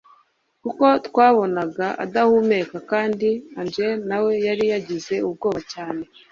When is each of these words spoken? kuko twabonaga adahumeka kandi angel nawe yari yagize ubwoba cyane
kuko 0.63 0.85
twabonaga 1.07 1.87
adahumeka 2.03 2.77
kandi 2.91 3.29
angel 3.59 3.95
nawe 4.09 4.31
yari 4.47 4.65
yagize 4.73 5.15
ubwoba 5.27 5.61
cyane 5.73 6.03